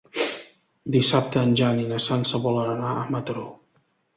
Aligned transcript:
Dissabte 0.95 1.43
en 1.49 1.53
Jan 1.61 1.83
i 1.83 1.87
na 1.91 2.01
Sança 2.09 2.43
volen 2.47 2.73
anar 2.73 2.95
a 2.95 3.07
Mataró. 3.17 3.49